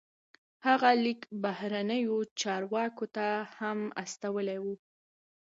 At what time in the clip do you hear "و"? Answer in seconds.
4.63-4.65